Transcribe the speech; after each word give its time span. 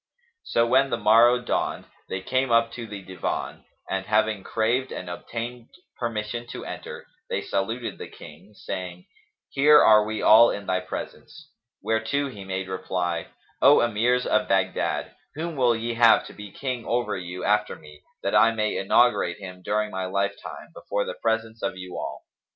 So 0.41 0.65
when 0.65 0.89
the 0.89 0.97
morrow 0.97 1.39
dawned, 1.39 1.85
they 2.09 2.21
came 2.21 2.49
up 2.51 2.71
to 2.71 2.87
the 2.87 3.03
Divan 3.03 3.65
and, 3.87 4.07
having 4.07 4.41
craved 4.43 4.91
and 4.91 5.07
obtained 5.07 5.67
permission 5.95 6.47
to 6.53 6.65
enter, 6.65 7.05
they 7.29 7.43
saluted 7.43 7.99
the 7.99 8.07
King, 8.07 8.55
saying, 8.55 9.05
"Here 9.49 9.79
are 9.79 10.03
we 10.03 10.19
all 10.19 10.49
in 10.49 10.65
thy 10.65 10.79
presence." 10.79 11.51
Whereto 11.83 12.29
he 12.29 12.43
made 12.43 12.67
reply, 12.67 13.27
"O 13.61 13.81
Emirs 13.81 14.25
of 14.25 14.47
Baghdad, 14.47 15.11
whom 15.35 15.55
will 15.55 15.75
ye 15.75 15.93
have 15.93 16.25
to 16.25 16.33
be 16.33 16.51
King 16.51 16.83
over 16.83 17.15
you 17.15 17.43
after 17.43 17.75
me, 17.75 18.01
that 18.23 18.33
I 18.33 18.51
may 18.53 18.77
inaugurate 18.77 19.37
him 19.37 19.61
during 19.61 19.91
my 19.91 20.05
lifetime, 20.05 20.69
before 20.73 21.05
the 21.05 21.13
presence 21.21 21.61
of 21.61 21.77
you 21.77 21.95
all?" 21.99 22.23